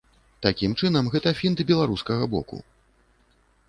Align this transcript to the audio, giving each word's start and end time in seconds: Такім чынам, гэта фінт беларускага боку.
Такім 0.45 0.71
чынам, 0.79 1.11
гэта 1.17 1.35
фінт 1.43 1.59
беларускага 1.71 2.23
боку. 2.37 2.57